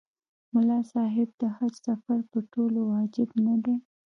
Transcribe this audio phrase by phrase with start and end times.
[0.53, 3.75] ملا صاحب د حج سفر په ټولو واجب نه دی.